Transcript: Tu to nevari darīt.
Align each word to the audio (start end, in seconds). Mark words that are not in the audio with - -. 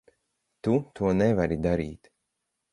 Tu 0.67 0.73
to 1.01 1.13
nevari 1.19 1.61
darīt. 1.69 2.13